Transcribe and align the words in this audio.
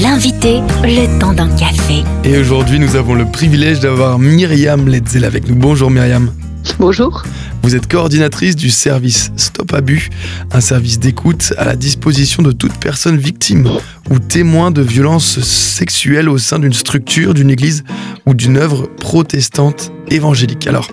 L'invité, 0.00 0.60
le 0.84 1.18
temps 1.20 1.34
d'un 1.34 1.54
café. 1.54 2.02
Et 2.24 2.38
aujourd'hui, 2.38 2.78
nous 2.78 2.96
avons 2.96 3.12
le 3.12 3.26
privilège 3.26 3.80
d'avoir 3.80 4.18
Myriam 4.18 4.88
Letzel 4.88 5.22
avec 5.22 5.46
nous. 5.46 5.54
Bonjour 5.54 5.90
Myriam. 5.90 6.32
Bonjour. 6.78 7.22
Vous 7.62 7.76
êtes 7.76 7.86
coordinatrice 7.88 8.56
du 8.56 8.70
service 8.70 9.32
Stop 9.36 9.74
Abus, 9.74 10.08
un 10.50 10.62
service 10.62 10.98
d'écoute 10.98 11.52
à 11.58 11.66
la 11.66 11.76
disposition 11.76 12.42
de 12.42 12.52
toute 12.52 12.72
personne 12.78 13.18
victime 13.18 13.68
ou 14.08 14.18
témoin 14.18 14.70
de 14.70 14.80
violences 14.80 15.40
sexuelles 15.40 16.30
au 16.30 16.38
sein 16.38 16.58
d'une 16.58 16.72
structure, 16.72 17.34
d'une 17.34 17.50
église 17.50 17.84
ou 18.24 18.32
d'une 18.32 18.56
œuvre 18.56 18.88
protestante 18.98 19.92
évangélique. 20.08 20.66
Alors, 20.66 20.88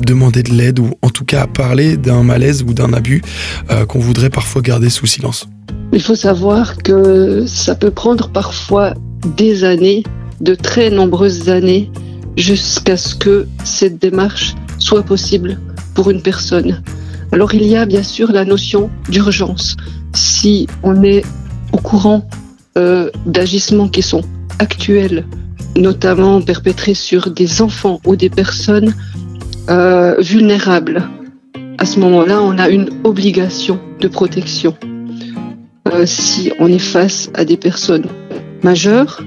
demander 0.00 0.42
de 0.42 0.52
l'aide 0.52 0.80
ou 0.80 0.90
en 1.02 1.10
tout 1.10 1.24
cas 1.24 1.42
à 1.42 1.46
parler 1.46 1.96
d'un 1.96 2.22
malaise 2.22 2.62
ou 2.62 2.74
d'un 2.74 2.92
abus 2.92 3.22
euh, 3.70 3.86
qu'on 3.86 4.00
voudrait 4.00 4.30
parfois 4.30 4.60
garder 4.60 4.90
sous 4.90 5.06
silence? 5.06 5.48
Il 5.92 6.02
faut 6.02 6.16
savoir 6.16 6.76
que 6.76 7.44
ça 7.46 7.74
peut 7.74 7.90
prendre 7.90 8.28
parfois 8.28 8.94
des 9.36 9.64
années, 9.64 10.02
de 10.40 10.54
très 10.54 10.90
nombreuses 10.90 11.48
années, 11.48 11.90
jusqu'à 12.36 12.96
ce 12.96 13.14
que 13.14 13.46
cette 13.64 14.00
démarche 14.00 14.54
soit 14.78 15.02
possible 15.02 15.60
pour 15.94 16.10
une 16.10 16.22
personne. 16.22 16.82
Alors 17.32 17.52
il 17.54 17.64
y 17.64 17.76
a 17.76 17.84
bien 17.84 18.02
sûr 18.02 18.32
la 18.32 18.44
notion 18.44 18.90
d'urgence. 19.08 19.76
Si 20.14 20.66
on 20.82 21.02
est 21.02 21.24
au 21.72 21.78
courant 21.78 22.26
euh, 22.76 23.10
d'agissements 23.26 23.88
qui 23.88 24.02
sont 24.02 24.22
actuels, 24.58 25.26
notamment 25.76 26.40
perpétrés 26.40 26.94
sur 26.94 27.30
des 27.30 27.60
enfants 27.60 28.00
ou 28.06 28.16
des 28.16 28.30
personnes 28.30 28.94
euh, 29.68 30.14
vulnérables, 30.20 31.08
à 31.78 31.84
ce 31.84 32.00
moment-là, 32.00 32.40
on 32.42 32.58
a 32.58 32.68
une 32.68 32.88
obligation 33.04 33.78
de 34.00 34.08
protection. 34.08 34.74
Euh, 35.92 36.06
si 36.06 36.50
on 36.58 36.68
est 36.68 36.78
face 36.78 37.30
à 37.34 37.44
des 37.44 37.56
personnes 37.56 38.06
majeures 38.62 39.22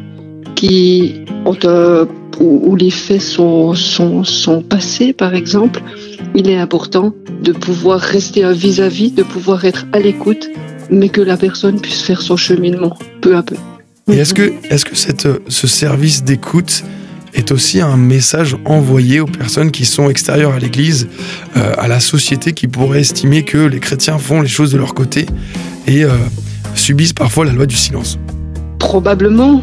qui 0.56 1.26
ont 1.46 1.58
un 1.64 2.08
où, 2.40 2.76
les 2.76 2.90
faits 2.90 3.22
sont, 3.22 3.76
sont, 3.76 4.24
sont, 4.24 4.62
passés, 4.62 5.14
par 5.14 5.36
exemple, 5.36 5.82
il 6.34 6.50
est 6.50 6.58
important 6.58 7.14
de 7.42 7.52
pouvoir 7.52 8.00
rester 8.00 8.44
un 8.44 8.54
vis-à-vis, 8.54 9.12
de 9.12 9.24
pouvoir 9.24 9.66
être 9.66 9.86
à 9.94 10.00
l'écoute, 10.00 10.50
mais 10.90 11.10
que 11.10 11.22
la 11.22 11.38
personne 11.38 11.80
puisse 11.80 12.02
faire 12.02 12.22
son 12.22 12.38
cheminement 12.38 12.98
peu 13.22 13.36
à 13.36 13.44
peu. 13.44 13.56
Et 14.12 14.18
est-ce 14.18 14.34
que, 14.34 14.54
est-ce 14.70 14.86
que 14.86 14.96
cette, 14.96 15.28
ce 15.48 15.68
service 15.68 16.24
d'écoute 16.24 16.84
est 17.34 17.52
aussi 17.52 17.80
un 17.80 17.96
message 17.96 18.58
envoyé 18.66 19.20
aux 19.20 19.26
personnes 19.26 19.72
qui 19.72 19.86
sont 19.86 20.10
extérieures 20.10 20.54
à 20.54 20.60
l'Église, 20.60 21.08
euh, 21.56 21.74
à 21.78 21.88
la 21.88 22.00
société 22.00 22.52
qui 22.54 22.68
pourrait 22.68 23.02
estimer 23.02 23.44
que 23.44 23.58
les 23.58 23.80
chrétiens 23.80 24.18
font 24.18 24.42
les 24.42 24.50
choses 24.50 24.72
de 24.72 24.78
leur 24.78 24.94
côté 24.94 25.28
et 25.88 26.04
euh, 26.04 26.10
subissent 26.76 27.14
parfois 27.14 27.46
la 27.46 27.54
loi 27.54 27.68
du 27.68 27.76
silence? 27.76 28.18
Probablement, 28.82 29.62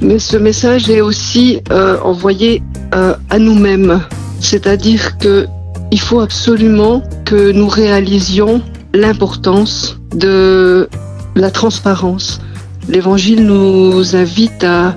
mais 0.00 0.18
ce 0.18 0.36
message 0.36 0.88
est 0.90 1.00
aussi 1.00 1.60
euh, 1.70 1.98
envoyé 2.02 2.62
euh, 2.94 3.14
à 3.30 3.38
nous-mêmes. 3.38 4.00
C'est-à-dire 4.40 5.18
que 5.18 5.46
il 5.92 6.00
faut 6.00 6.20
absolument 6.20 7.02
que 7.24 7.52
nous 7.52 7.68
réalisions 7.68 8.62
l'importance 8.94 10.00
de 10.12 10.88
la 11.36 11.50
transparence. 11.50 12.40
L'évangile 12.88 13.44
nous 13.44 14.16
invite 14.16 14.64
à, 14.64 14.96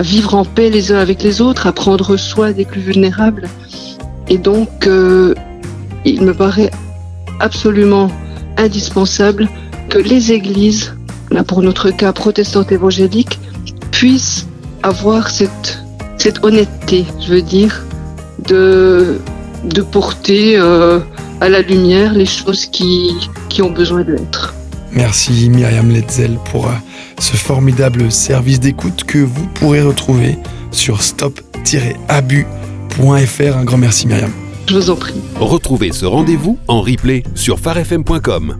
vivre 0.00 0.34
en 0.34 0.44
paix 0.44 0.70
les 0.70 0.92
uns 0.92 0.98
avec 0.98 1.22
les 1.22 1.40
autres, 1.40 1.66
à 1.66 1.72
prendre 1.72 2.16
soin 2.16 2.52
des 2.52 2.64
plus 2.64 2.80
vulnérables. 2.80 3.48
Et 4.28 4.38
donc, 4.38 4.86
euh, 4.86 5.34
il 6.04 6.22
me 6.22 6.32
paraît 6.32 6.70
absolument 7.38 8.10
indispensable 8.56 9.48
que 9.90 9.98
les 9.98 10.32
églises, 10.32 10.94
là 11.32 11.44
pour 11.44 11.62
notre 11.62 11.90
cas 11.90 12.12
protestante 12.12 12.72
évangélique, 12.72 13.38
puisse 13.90 14.46
avoir 14.82 15.30
cette, 15.30 15.78
cette 16.18 16.44
honnêteté, 16.44 17.06
je 17.20 17.34
veux 17.34 17.42
dire, 17.42 17.84
de, 18.46 19.20
de 19.64 19.82
porter 19.82 20.56
euh, 20.56 21.00
à 21.40 21.48
la 21.48 21.62
lumière 21.62 22.12
les 22.12 22.26
choses 22.26 22.66
qui, 22.66 23.12
qui 23.48 23.62
ont 23.62 23.70
besoin 23.70 24.02
d'être. 24.02 24.54
Merci 24.92 25.48
Myriam 25.48 25.90
Letzel 25.90 26.38
pour 26.50 26.66
euh, 26.66 26.72
ce 27.18 27.36
formidable 27.36 28.12
service 28.12 28.60
d'écoute 28.60 29.04
que 29.04 29.18
vous 29.18 29.46
pourrez 29.54 29.82
retrouver 29.82 30.38
sur 30.70 31.02
stop-abus.fr. 31.02 33.56
Un 33.56 33.64
grand 33.64 33.78
merci 33.78 34.06
Myriam. 34.06 34.30
Je 34.66 34.74
vous 34.74 34.90
en 34.90 34.96
prie. 34.96 35.14
Retrouvez 35.40 35.92
ce 35.92 36.04
rendez-vous 36.04 36.58
en 36.68 36.82
replay 36.82 37.22
sur 37.34 37.58
farfm.com. 37.58 38.56